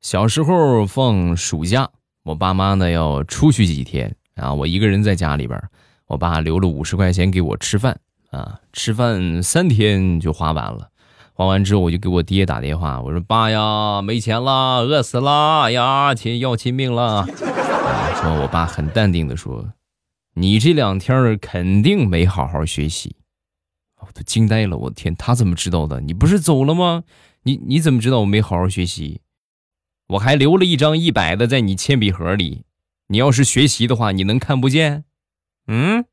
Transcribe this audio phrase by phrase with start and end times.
[0.00, 1.90] 小时候放暑假，
[2.24, 5.62] 我爸妈呢要出去几天啊，我一个人在家里边，
[6.06, 8.00] 我爸留了五十块钱给我吃饭
[8.30, 10.88] 啊，吃饭三天就花完了，
[11.34, 17.26] 花完之后我就给我爹打电话，我说爸呀，没钱了，饿死了，哎呀，亲要亲命了。
[17.26, 19.74] 说我爸很淡定的说，
[20.32, 23.16] 你这两天肯定没好好学习，
[24.00, 26.00] 我都惊呆了，我的天，他怎么知道的？
[26.00, 27.04] 你不是走了吗？
[27.42, 29.20] 你你怎么知道我没好好学习？
[30.10, 32.64] 我还留了一张一百的在你铅笔盒里，
[33.06, 35.04] 你要是学习的话，你能看不见？
[35.68, 36.04] 嗯？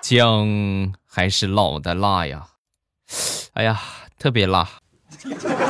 [0.00, 2.46] 姜还是老的辣呀！
[3.54, 3.80] 哎呀，
[4.16, 4.68] 特别辣。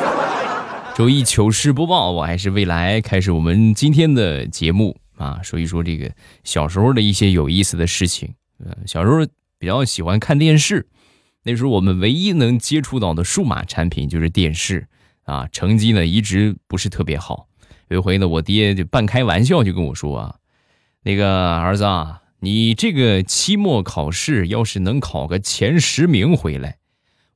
[0.94, 6.12] 周一糗事播报，我还是未来开始我们今天的节目啊，说一说这个
[6.44, 8.34] 小时候的一些有意思的事情。
[8.62, 9.26] 呃，小时候
[9.58, 10.86] 比较喜欢看电视。
[11.42, 14.86] 那时候我们唯一能接触到的数码产品就是电视
[15.24, 17.48] 啊，成绩呢一直不是特别好。
[17.88, 20.36] 有一回呢，我爹就半开玩笑就跟我说啊
[21.02, 26.78] ：“那个儿子啊，你这个期末考试要是能考个前十名回来，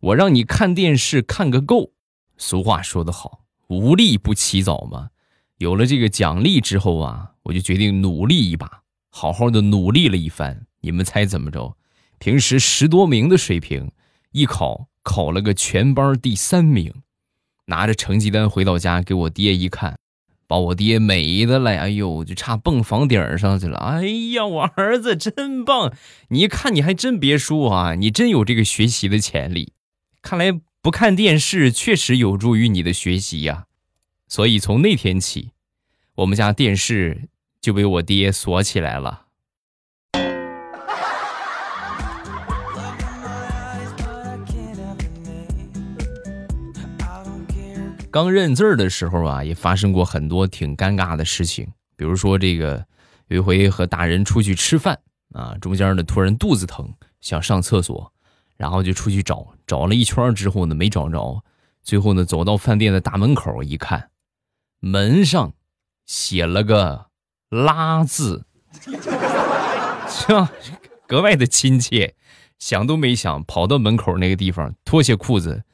[0.00, 1.92] 我让你看电视看个够。”
[2.36, 5.08] 俗话说得好，无利不起早嘛。
[5.58, 10.66] 有了这个奖励之后啊，我就决定努力一把，好好的努力了一番。
[10.80, 11.76] 你们猜怎么着？
[12.24, 13.92] 平时十多名的水平，
[14.32, 16.90] 一考考了个全班第三名，
[17.66, 19.98] 拿着成绩单回到家给我爹一看，
[20.46, 23.76] 把我爹美的嘞，哎呦，就差蹦房顶上去了。
[23.76, 25.92] 哎呀，我儿子真棒！
[26.28, 29.74] 你一看你还真别说啊，你真有这个学习的潜力。
[30.22, 33.66] 看来不看电视确实有助于你的学习呀。
[34.28, 35.50] 所以从那天起，
[36.14, 37.28] 我们家电视
[37.60, 39.23] 就被我爹锁起来了。
[48.14, 51.66] 刚认字儿的时候啊，也发生过很多挺尴尬的事情。
[51.96, 52.86] 比如说，这个
[53.26, 54.96] 有一回和大人出去吃饭
[55.32, 58.12] 啊，中间呢突然肚子疼，想上厕所，
[58.56, 61.42] 然后就出去找，找了一圈之后呢没找着，
[61.82, 64.10] 最后呢走到饭店的大门口一看，
[64.78, 65.52] 门上
[66.06, 67.06] 写了个
[67.50, 68.46] “拉”字，
[68.86, 70.48] 这
[71.08, 72.14] 格外的亲切。
[72.60, 75.64] 想都没想，跑到门口那个地方脱下裤子，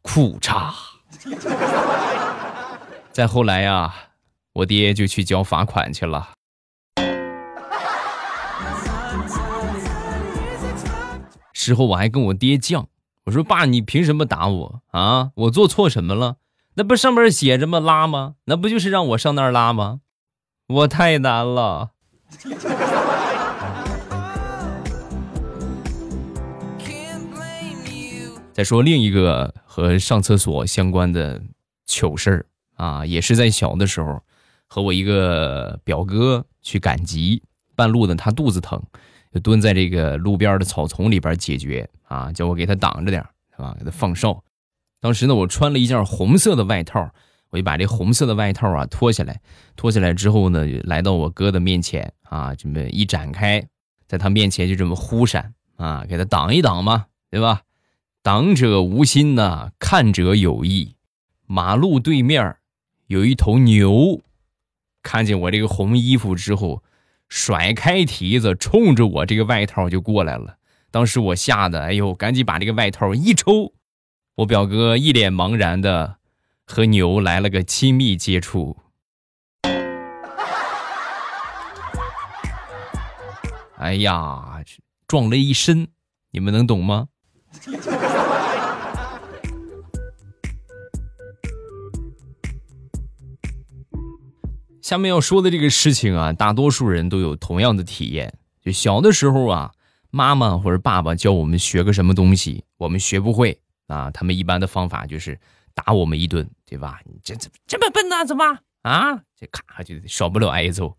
[0.00, 0.72] 裤衩。
[3.12, 3.92] 再后来呀，
[4.54, 6.30] 我爹就去交罚款去了。
[11.52, 12.86] 事后我还跟我爹犟，
[13.26, 15.30] 我说：“爸，你凭什么打我啊？
[15.34, 16.36] 我做错什么了？
[16.74, 17.78] 那不上面写着吗？
[17.80, 18.36] 拉吗？
[18.46, 20.00] 那不就是让我上那儿拉吗？
[20.68, 21.90] 我太难了。”
[28.52, 31.40] 再说另一个和上厕所相关的
[31.86, 32.46] 糗事儿
[32.76, 34.22] 啊，也是在小的时候，
[34.66, 37.42] 和我一个表哥去赶集，
[37.74, 38.82] 半路呢他肚子疼，
[39.32, 43.24] 就蹲在这个路边的草丛里边解决啊，叫我给他挡着点
[43.56, 43.74] 是吧？
[43.78, 44.42] 给他放哨。
[45.00, 47.10] 当时呢，我穿了一件红色的外套，
[47.50, 49.40] 我就把这红色的外套啊脱下来，
[49.76, 53.66] 脱下来之后呢，来到我哥的面前啊，这么一展开，
[54.06, 57.62] 在他面前就这么忽闪啊，给他挡一挡嘛，对吧？
[58.22, 60.94] 挡者无心呐，看者有意。
[61.46, 62.56] 马路对面
[63.06, 64.20] 有一头牛，
[65.02, 66.82] 看见我这个红衣服之后，
[67.30, 70.58] 甩开蹄子，冲着我这个外套就过来了。
[70.90, 73.72] 当时我吓得，哎呦，赶紧把这个外套一抽。
[74.34, 76.18] 我表哥一脸茫然的
[76.66, 78.76] 和牛来了个亲密接触。
[83.78, 84.62] 哎呀，
[85.08, 85.88] 撞了一身，
[86.32, 87.08] 你们能懂吗？
[94.90, 98.34] 下面要说的这个事情啊，大多数人都有同样的体验。
[98.60, 99.70] 就小的时候啊，
[100.10, 103.56] 妈妈或者爸爸教我们学个什么东西，我们学不会
[103.86, 105.38] 啊，他们一般的方法就是
[105.74, 106.98] 打我们一顿，对吧？
[107.04, 108.24] 你这这这么笨呢？
[108.26, 108.44] 怎么
[108.82, 109.14] 啊？
[109.38, 110.96] 这咔就少不了挨揍。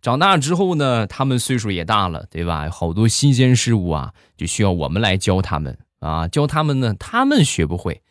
[0.00, 2.70] 长大之后呢，他们岁数也大了，对吧？
[2.70, 8.02] 好多新鲜事物啊，就需要我们来教他们啊，教他们呢，他们学不会，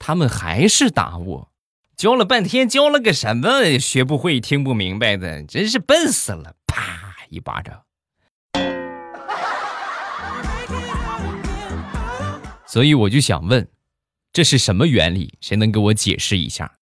[0.00, 1.49] 他们还是打我。
[2.00, 3.78] 教了半天，教了个什么？
[3.78, 6.54] 学不会，听不明白的，真是笨死了！
[6.66, 7.82] 啪一巴掌。
[12.66, 13.68] 所以我就想问，
[14.32, 15.34] 这是什么原理？
[15.42, 16.72] 谁能给我解释一下？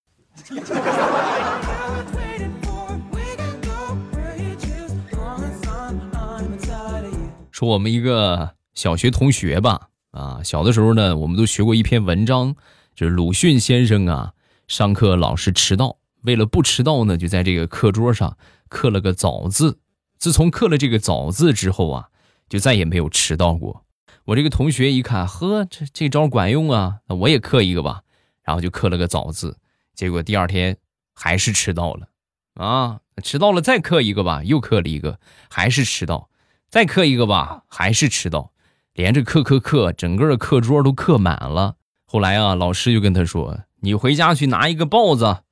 [7.51, 12.55] 说我们一个小学同学吧，啊，小的时候呢，我们都学过一篇文章。
[12.95, 14.33] 就是鲁迅先生啊，
[14.69, 18.37] 上课老是迟到，为了不迟到呢，就在这个课桌上
[18.69, 19.79] 刻了个早字。
[20.19, 22.09] 自从刻了这个早字之后啊，
[22.47, 23.83] 就再也没有迟到过。
[24.25, 28.03] 我这个同学一看，呵，这这招管用啊，那我也刻一个吧。
[28.43, 29.57] 然后就刻了个早字，
[29.95, 30.77] 结果第二天
[31.15, 32.07] 还是迟到了
[32.53, 32.99] 啊！
[33.23, 35.19] 迟到了再刻一个吧，又刻了一个，
[35.49, 36.29] 还是迟到，
[36.69, 38.51] 再刻一个吧，还是迟到，
[38.93, 41.75] 连着刻刻刻，整个课桌都刻满了。
[42.05, 45.43] 后来啊，老师就跟他说：“你回家去拿一个刨子。”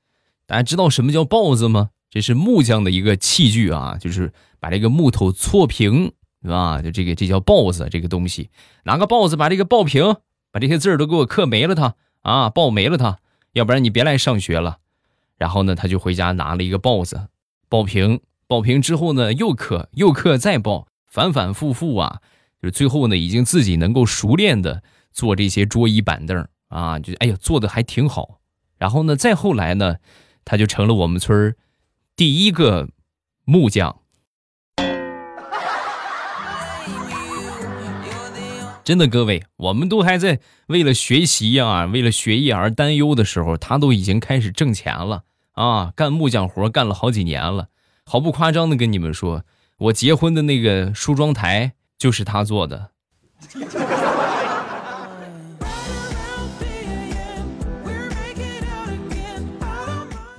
[0.48, 1.90] 大家知道什么叫刨子吗？
[2.10, 4.32] 这是木匠的一个器具啊，就是
[4.62, 6.14] 把这个木头搓平，
[6.44, 6.82] 啊？
[6.82, 8.50] 就这个这叫刨子，这个东西，
[8.84, 10.16] 拿个刨子把这个刨平，
[10.52, 13.18] 把这些字儿都给我刻没了，它啊，刨没了它，
[13.52, 14.78] 要不然你别来上学了。
[15.38, 17.28] 然后呢，他就回家拿了一个刨子，
[17.70, 22.22] 刨平，刨平之后呢，又刻，又刻，再刨，反反复复啊，
[22.62, 24.82] 就是最后呢，已经自己能够熟练的
[25.12, 28.40] 做这些桌椅板凳啊，就哎呀，做的还挺好。
[28.78, 29.98] 然后呢，再后来呢，
[30.46, 31.56] 他就成了我们村儿。
[32.16, 32.90] 第一个
[33.46, 34.02] 木匠，
[38.84, 45.24] 真的，各位，我们都还在为了学习啊，为了学业而担忧的时候，他都已经开始挣钱了
[45.54, 45.92] 啊！
[45.96, 47.68] 干木匠活干了好几年了，
[48.06, 49.44] 毫不夸张的跟你们说，
[49.78, 52.92] 我结婚的那个梳妆台就是他做的。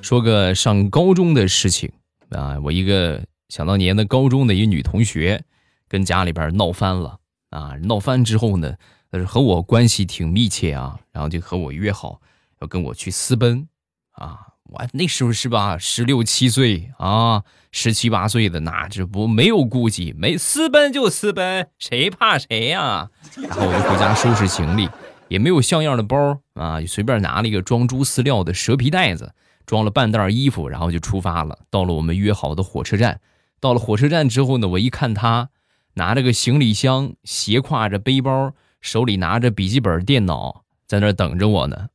[0.08, 1.93] 说个上高中的事情
[2.31, 5.44] 啊，我一个想当年的高中的一女同学，
[5.87, 7.19] 跟家里边闹翻了
[7.50, 7.75] 啊！
[7.82, 8.75] 闹翻之后呢，
[9.12, 12.22] 是和我关系挺密切啊，然后就和我约好
[12.62, 13.69] 要跟我去私奔
[14.12, 14.38] 啊！
[14.70, 23.10] 我那时候是吧，十六七岁啊，十七八岁的那这不没有顾忌，没私奔就私奔，谁怕谁呀？
[23.37, 24.88] 然后我就回家收拾行李，
[25.28, 29.34] 也没有像样的包啊，就随便拿了一个装猪饲料的蛇皮袋子。
[29.69, 31.59] 装了半袋衣服，然后就出发了。
[31.69, 33.20] 到了我们约好的火车站，
[33.61, 35.50] 到了火车站之后呢，我一看他
[35.93, 41.88] 拿着个行李箱，斜挎着背包，手里拿着笔记本电脑，在那等着我呢。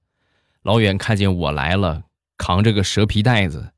[0.62, 2.04] 老远看见我来了，
[2.38, 3.72] 扛着个蛇皮袋子，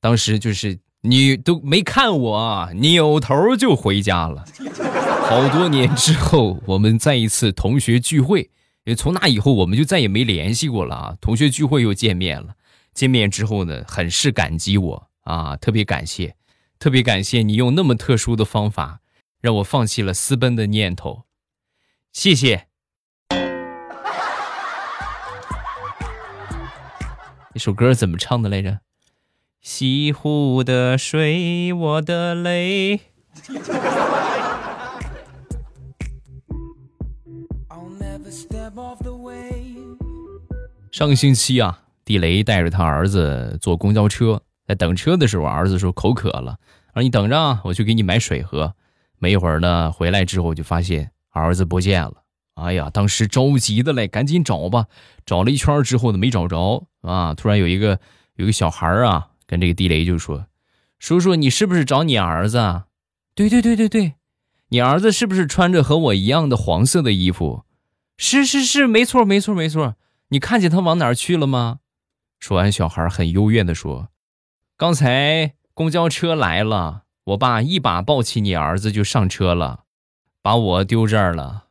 [0.00, 4.44] 当时就是你都没看我，扭头就回家了。
[5.28, 8.50] 好多年之后，我们再一次同学聚会，
[8.96, 11.16] 从那以后我们就再也没联系过了啊。
[11.20, 12.54] 同学聚会又见面了。
[12.98, 16.34] 见面之后呢，很是感激我啊，特别感谢，
[16.80, 18.98] 特别感谢你用那么特殊的方法，
[19.40, 21.22] 让我放弃了私奔的念头，
[22.12, 22.66] 谢谢。
[27.54, 28.80] 那首歌怎么唱的来着？
[29.60, 32.98] 西湖的水，我的泪。
[40.90, 41.84] 上个星期啊。
[42.08, 46.56] 地雷带着他儿子坐公交车，在等车的时候，儿子说口渴了，
[46.94, 48.74] 说你等着，我去给你买水喝。
[49.18, 52.14] 没一会儿呢，回来之后就发现儿子不见了。
[52.54, 54.86] 哎呀，当时着急的嘞，赶紧找吧。
[55.26, 57.34] 找了一圈之后呢，没找着啊。
[57.34, 58.00] 突然有一个
[58.36, 60.46] 有个小孩啊，跟这个地雷就说
[60.98, 62.86] ：“叔叔，你是不是找你儿子？”“啊
[63.36, 64.14] ？”“对对对对对，
[64.70, 67.64] 你儿子是不是穿着和我一样的黄色的衣服
[68.16, 69.96] ？”“是是是，没错没错没错。
[70.30, 71.80] 你看见他往哪儿去了吗？”
[72.40, 74.10] 说完，小孩很幽怨地说
[74.78, 79.80] ：“刚才公交车来了，我爸一把抱起你儿子就上车了，
[80.40, 81.64] 把我丢这儿了。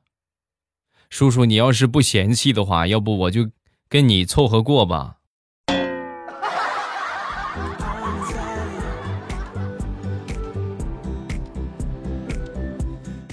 [1.10, 3.50] 叔叔，你要是不嫌弃的话，要不我就
[3.88, 5.16] 跟你凑合过吧。”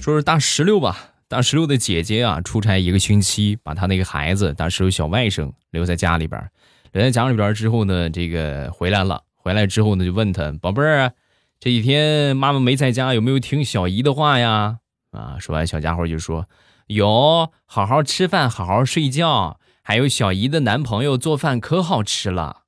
[0.01, 6.49] 说是大石榴吧，大石榴的姐姐啊，出差一个星期，把她那个孩子大石榴小外甥留在家里边。
[6.95, 9.23] 留在家里边之后呢，这个回来了。
[9.35, 11.11] 回来之后呢，就问他宝贝儿，
[11.59, 14.77] 这几天妈妈没在家，有没有听小姨的话呀？
[15.11, 16.47] 啊，说完，小家伙就说
[16.87, 22.61] 有，好好吃饭，好好睡觉，还有小姨的男朋友做饭可好吃了。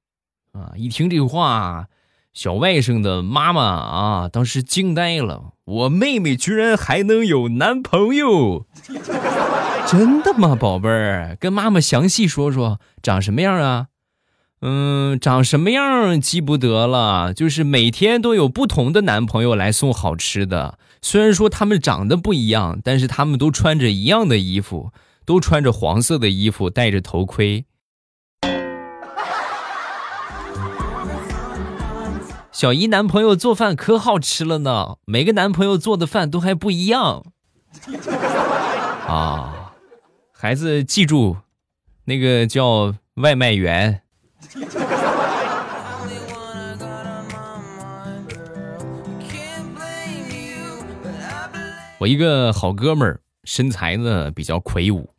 [0.51, 1.87] 啊，一听这话，
[2.33, 8.67] 小外甥的妈妈啊，当时惊呆了，我妹妹居然还能有男朋友？
[9.87, 11.37] 真的吗，宝贝儿？
[11.39, 13.87] 跟妈妈详细说说，长什么样啊？
[14.59, 20.79] 嗯，长什么样记不得了，就是每天都有不同的男朋友来送好吃的。
[20.99, 24.91] 虽然说他们长得不一样，但是他们都穿着一样的衣服，
[25.25, 27.65] 都穿着黄色的衣服，戴着头盔。
[32.51, 37.23] 小姨男朋友做饭可好吃了呢，每个男朋友做的饭都还不一样。
[39.07, 39.73] 啊，
[40.31, 41.37] 孩子记住。
[42.05, 44.01] 那个叫外卖员。
[51.99, 55.09] 我一个好哥们儿，身材呢比较魁梧，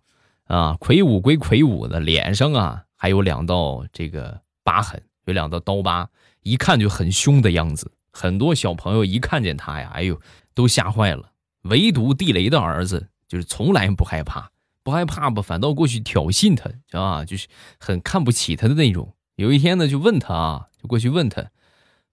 [0.45, 6.09] 啊，魁梧归魁梧的，脸上啊还有两道这个疤痕，有两道刀疤，
[6.43, 7.91] 一看就很凶的样子。
[8.13, 10.21] 很多小朋友一看见他呀，哎呦，
[10.55, 11.33] 都吓坏了。
[11.63, 14.51] 唯独地雷的儿子就是从来不害怕，
[14.83, 19.13] 不害怕吧，反倒过去挑衅他，啊，就是很看不起他的那种。
[19.39, 21.51] 有一天呢，就问他啊，就过去问他，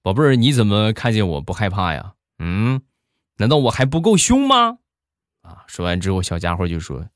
[0.03, 2.13] 宝贝儿，你怎么看见我不害怕呀？
[2.39, 2.82] 嗯。
[3.38, 4.77] 难道我还不够凶吗？
[5.41, 5.65] 啊！
[5.67, 7.08] 说完之后，小家伙就说：“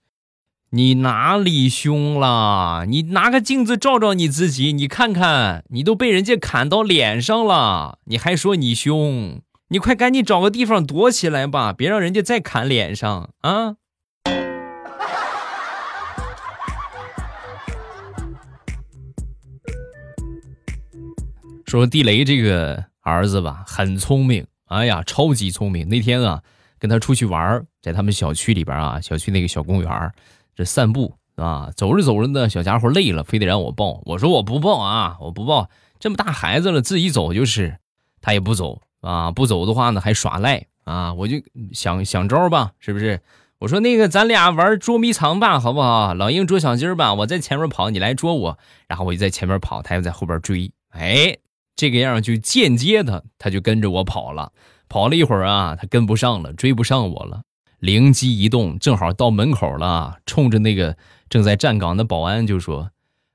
[0.71, 2.85] 你哪里凶了？
[2.87, 9.41] 你拿个镜子照照你自己，你看看，你都被人家砍到脸上了，你还说你凶？
[9.69, 13.77] 你快赶紧找个地方躲起来吧，别让人家再砍脸上啊！”
[21.69, 24.45] 说地雷这个儿子吧，很聪明。
[24.65, 25.87] 哎呀，超级聪明！
[25.87, 26.41] 那天啊，
[26.77, 30.11] 跟他出去玩，在他们小区里边啊，小区那个小公园
[30.55, 34.01] 这散步啊，走着走着呢，小家伙累了，非得让我抱。
[34.05, 35.69] 我说我不抱啊，我不抱。
[35.99, 37.77] 这么大孩子了，自己走就是。
[38.21, 41.13] 他也不走啊，不走的话呢，还耍赖啊。
[41.13, 41.37] 我就
[41.73, 43.21] 想想招吧，是不是？
[43.57, 46.13] 我说那个，咱俩玩捉迷藏吧，好不好？
[46.13, 50.71] 老鹰捉小鸡儿吧，我在前面跑，你来捉我，然后我就在前面跑，他又在后边追。
[50.89, 51.37] 哎。
[51.79, 54.51] 这个样就间接的，他就跟着我跑了。
[54.89, 57.43] 跑了一会儿啊，他跟不上了，追不上我了。
[57.79, 60.97] 灵机一动，正好到门口了，冲着那个
[61.29, 62.91] 正在站岗的保安就说：“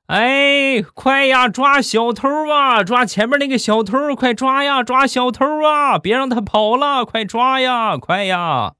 [0.08, 2.84] 哎，快呀，抓小偷啊！
[2.84, 4.82] 抓前面那个小偷，快抓呀！
[4.82, 5.98] 抓小偷啊！
[5.98, 7.96] 别让他跑了，快抓呀！
[7.96, 8.74] 快呀！”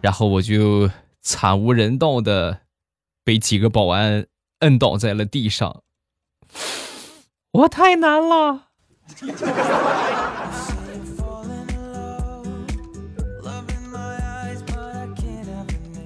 [0.00, 0.88] 然后我就
[1.20, 2.60] 惨无人道的
[3.22, 4.24] 被几个保安。
[4.60, 5.82] 摁倒在了地上，
[7.50, 8.68] 我太难了。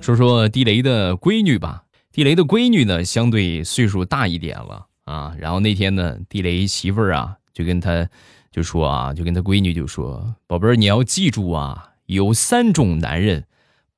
[0.00, 5.34] 说说地雷的闺女吧，地雷的闺女呢，相对岁数大一点了啊。
[5.38, 8.08] 然后那天呢，地雷媳妇儿啊，就跟他
[8.52, 13.46] 就说啊，就跟他闺女就说：“宝贝儿，你要记住啊，有三种男人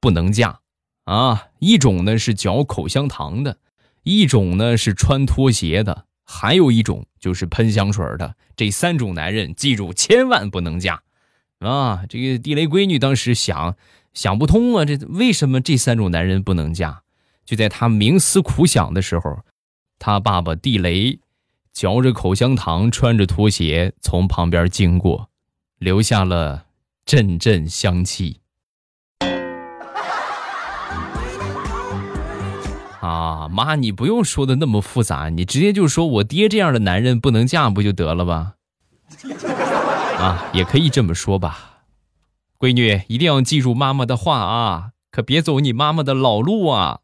[0.01, 0.61] 不能嫁
[1.05, 3.59] 啊，一种呢是嚼口香糖的。”
[4.07, 8.37] 一种呢是穿拖鞋的，还有一种就是喷香水的。
[8.55, 11.03] 这三种男人，记住千万不能嫁，
[11.59, 12.05] 啊！
[12.09, 13.77] 这个地雷闺女当时想
[14.15, 17.03] 想不通啊，这为什么这三种男人不能嫁？
[17.45, 19.41] 就在她冥思苦想的时候，
[19.99, 21.19] 她爸爸地雷
[21.73, 25.31] 嚼着口香糖，穿着拖鞋从旁边经过，
[25.81, 26.67] 留下了
[27.05, 28.39] 阵阵香气。
[33.07, 38.55] 啊妈，你不用说的那么复杂，你直接就说我爹这样的男人不能嫁，不就得了吧？
[40.19, 41.83] 啊，也可以这么说吧。
[42.59, 46.99] 闺女一定要记住妈妈的话啊，可别走你妈妈的老路啊。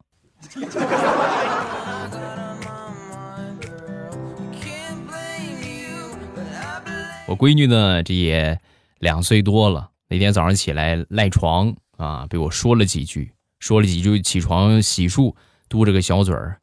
[7.27, 8.59] 我闺女呢，这也
[8.99, 9.91] 两岁多了。
[10.09, 15.33] 那天早上起来赖床啊，被我说了几句，说了几句起床洗漱。
[15.73, 16.59] 嘟着个小嘴儿，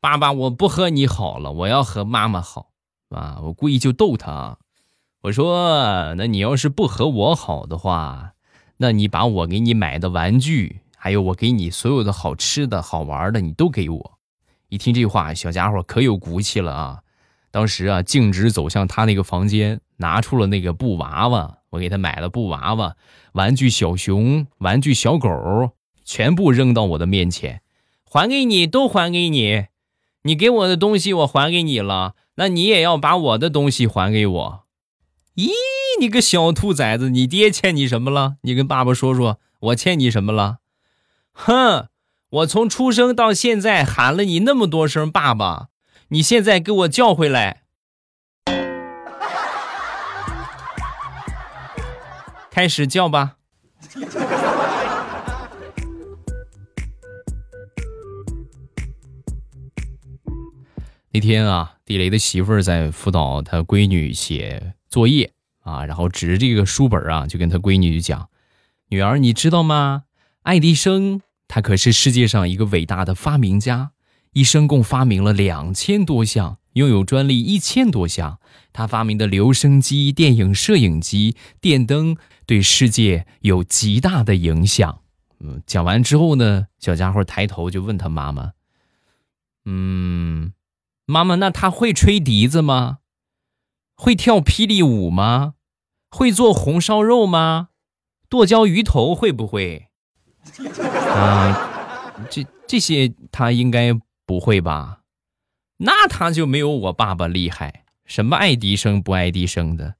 [0.00, 2.68] 爸爸，我不和你好了，我要和妈妈好，
[3.08, 3.40] 啊！
[3.42, 4.56] 我故意就逗他，
[5.22, 8.34] 我说，那你要是不和我好的话，
[8.76, 14.12] 那你把我给你买的玩具，还有我给你所有的好吃的好玩的，你都给我。
[14.68, 17.00] 一听这话，小家伙可有骨气了啊！
[17.50, 22.94] 当时啊，径直走向他那个房间，拿出了那个布娃娃，我给他买了布娃娃、
[23.32, 25.72] 玩具小熊、玩具小狗，
[26.04, 27.60] 全部扔到我的面前。
[28.12, 29.68] 还给你，都还给你。
[30.24, 34.64] 你给我的东西我还给你了，那你也要把我的东西还给我。
[35.36, 35.48] 咦，
[35.98, 38.34] 你个小兔崽子，你爹欠你什么了？
[38.42, 40.58] 你跟爸爸说说，我欠你什么了？
[41.32, 41.88] 哼，
[42.28, 45.68] 我从出生到现在喊了你那么多声爸爸，
[46.08, 47.62] 你现在给我叫回来。
[52.50, 53.36] 开始叫吧。
[61.14, 68.30] 那天啊，地雷的媳妇儿在辅导他闺女写作业啊，然后指着这个书本啊，就跟他闺女就讲
[68.88, 70.04] ：“女儿，你知道吗？
[70.40, 73.90] 爱迪生他可是世界上一个伟大的发明家，
[74.32, 78.38] 一生共发明了两千多项，拥有专利一千多项。
[78.72, 82.16] 他发明的留声机、电影摄影机、电灯，
[82.46, 85.00] 对世界有极大的影响。”
[85.44, 88.52] 嗯，讲完之后呢，小家伙抬头就问他妈妈
[89.66, 90.21] ：“嗯，
[91.12, 93.00] 妈妈，那他会吹笛子吗？
[93.94, 95.52] 会跳霹雳舞吗？
[96.10, 97.68] 会做红烧肉吗？
[98.30, 99.88] 剁椒鱼头会不会？
[101.14, 103.92] 啊，这这些他应该
[104.24, 105.00] 不会吧？
[105.76, 109.96] 那他就没有我爸爸厉害，什么爱迪生不爱迪生的。”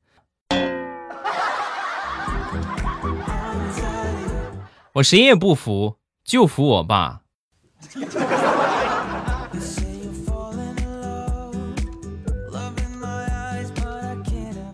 [4.95, 7.21] 我谁也不服，就服我爸。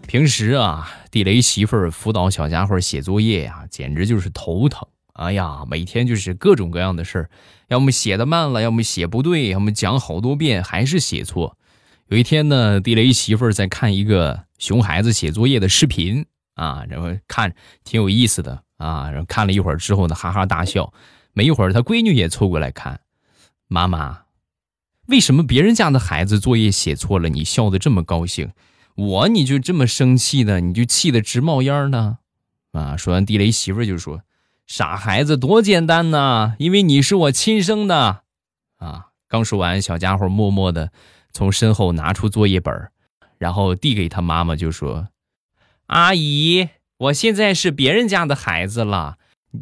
[0.08, 4.88] 平时啊，地雷媳妇儿辅导小家伙写作业呀，简直就是头疼。
[5.12, 7.30] 哎呀，每天就是各种各样的事儿，
[7.68, 11.58] 要么写的慢了，要么写不对，要么讲好多遍还是写错。
[12.06, 16.24] 有一天呢，地雷媳妇儿在看一个熊孩子写作业的视频
[16.54, 18.62] 啊，然后看挺有意思的。
[18.78, 20.90] 啊，然后看了一会儿之后呢，哈哈大笑。
[21.34, 23.00] 没一会儿，他闺女也凑过来看，
[23.66, 24.22] 妈妈，
[25.08, 28.50] 为什么别人家的孩子作业写错了，你笑得这么高兴，
[28.98, 30.58] 我你就这么生气呢？
[30.58, 32.18] 你就气得直冒烟呢？
[32.72, 32.96] 啊！
[32.96, 34.22] 说完，地雷媳妇就说
[34.66, 38.22] ：“傻孩子，多简单呐，因为你是我亲生的。”
[38.78, 39.10] 啊！
[39.28, 40.90] 刚说完，小家伙默默的
[41.32, 42.90] 从身后拿出作业本，
[43.38, 45.06] 然后递给他妈妈，就说
[45.86, 49.18] ：“阿姨。”我现在是别人家的孩子了，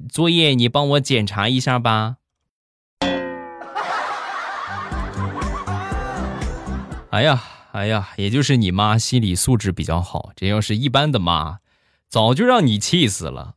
[0.09, 2.16] 作业你帮我检查一下吧。
[7.11, 7.43] 哎呀，
[7.76, 11.59] 哎呀，也就是你妈心理素质比较好，这要是一般的妈，
[12.09, 13.56] 早就让你气死了。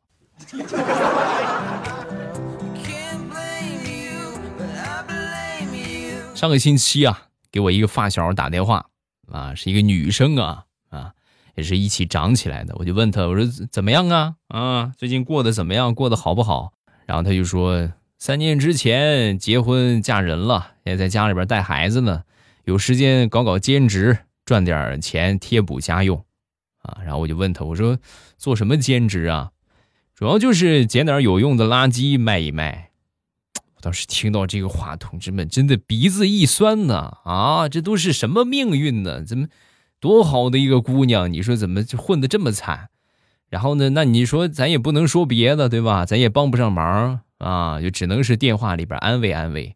[6.35, 8.87] 上个星期啊，给我一个发小打电话
[9.31, 10.65] 啊，是一个女生啊。
[10.89, 11.13] 啊
[11.55, 14.35] 也是一起长起来的，我就问他，我说怎么样啊？
[14.49, 15.95] 啊，最近过得怎么样？
[15.95, 16.73] 过得好不好？
[17.05, 22.23] 然后他就说，三年之前结婚嫁人了，也在家里边带孩子呢，
[22.69, 26.23] 有时间搞搞兼职，赚点钱贴补家用，
[26.83, 26.99] 啊。
[27.03, 27.97] 然后我就问他，我说
[28.37, 29.49] 做什么兼职啊？
[30.13, 32.91] 主要就是捡点有用的垃圾卖一卖。
[33.75, 37.17] 我当时听到这个话，同志们真的鼻子一酸呐！
[37.23, 39.23] 啊，这都是什么命运呢？
[39.23, 39.47] 怎么？
[39.99, 42.89] 多好的一个姑娘，你说怎么就混得这么惨？
[43.49, 46.05] 然后呢，那你说咱也不能说别的，对吧？
[46.05, 49.75] 咱也帮不上忙啊，就只能是电话里边安慰安慰。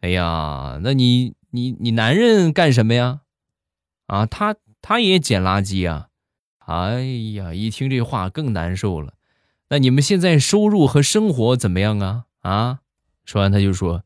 [0.00, 3.20] 哎呀，那你你你男人干什么呀？
[4.08, 6.08] 啊，他他也捡垃圾啊。
[6.58, 7.02] 哎
[7.34, 9.14] 呀，一听这话更难受了。
[9.70, 12.24] 那你们现在收入和生活怎么样啊？
[12.42, 12.80] 啊？
[13.24, 14.02] 说完他就说，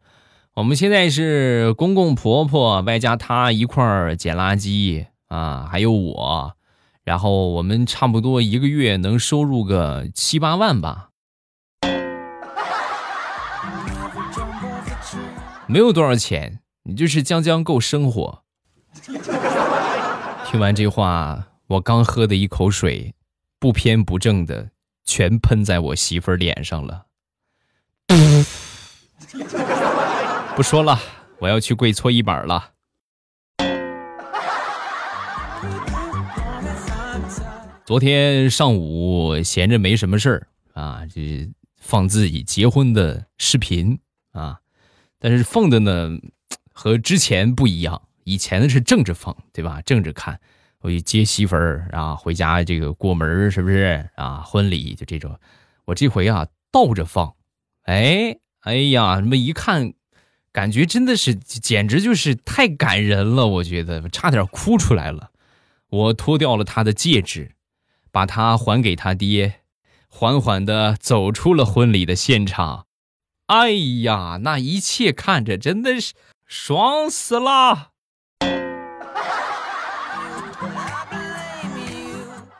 [0.54, 5.06] 我们现在是公公婆婆外加他一块儿捡垃圾。
[5.28, 6.54] 啊，还有我，
[7.02, 11.10] 然后我们差不多一个月能收入个七八万吧，
[15.66, 18.44] 没有多少钱，你就是将将够生活。
[20.46, 23.12] 听完这话，我刚喝的一口水，
[23.58, 24.70] 不偏不正的
[25.04, 27.06] 全喷在我媳妇儿脸上了。
[30.54, 30.96] 不说了，
[31.40, 32.70] 我要去跪搓衣板了。
[37.84, 41.20] 昨天上午闲着没什么事儿啊，就
[41.80, 43.98] 放自己结婚的视频
[44.30, 44.60] 啊，
[45.18, 46.10] 但是放的呢
[46.78, 49.80] 和之前不一样，以前的是正着放，对吧？
[49.80, 50.38] 正着看，
[50.80, 54.42] 我去接媳妇儿啊，回家这个过门是不是啊？
[54.42, 55.40] 婚礼就这种，
[55.86, 57.34] 我这回啊倒着放，
[57.84, 59.94] 哎哎呀，什么一看，
[60.52, 65.30] 感觉真的是简直就是太感人了，我觉得差点哭出来了。
[65.88, 67.52] 我脱掉了他的戒指。
[68.12, 69.60] 把它还给他爹，
[70.08, 72.86] 缓缓的走出了婚礼的现场。
[73.48, 73.72] 哎
[74.04, 76.14] 呀，那一切看着真的是
[76.46, 77.88] 爽死啦。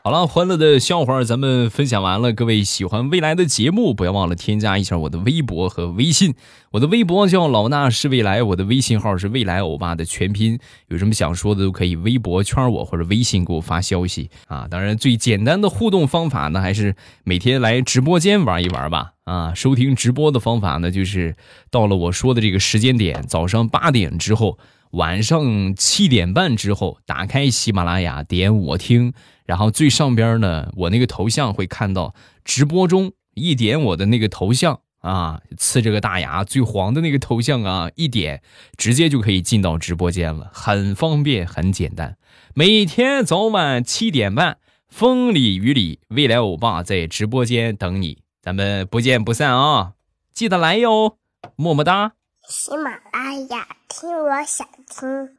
[0.03, 2.31] 好了，欢乐的笑话咱们分享完了。
[2.31, 6.35] 各位喜欢未来的节目，不要忘了添加一下我的微博和微信。
[6.71, 10.59] 我的微博叫老衲是未来，我的微信号是未来欧巴的全拼。
[10.87, 14.65] 有什么想说的都可以微博圈我或者微信给我发消息啊。
[14.69, 16.95] 当然，最简单的互动方法呢，还是
[17.25, 19.16] 每天来直播间玩一玩吧。
[19.27, 21.35] 啊，收听直播的方法呢，就是
[21.69, 24.57] 到了我说的这个时间点，早上八点之后，
[24.91, 29.13] 晚上七点半之后，打开喜马拉雅，点我听。
[29.45, 38.41] 然后最上边呢，我那个头像会看到直播中，一点我的那个头像啊，呲着个大牙最黄的那个头像啊，一点
[38.77, 42.15] 直接就可以进到直播间了，很方便，很简单。
[42.53, 49.95] 每天早晚七点半，风里雨里，未来欧巴在直播间等你，咱们不见不散啊！
[50.33, 51.17] 记得来哟，
[51.57, 52.13] 么么哒。
[52.47, 55.36] 喜马拉雅，听我想听。